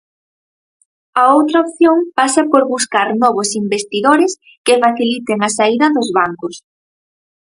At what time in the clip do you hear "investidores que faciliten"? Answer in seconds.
3.63-5.39